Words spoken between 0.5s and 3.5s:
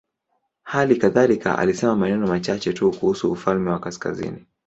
Hali kadhalika alisema maneno machache tu kuhusu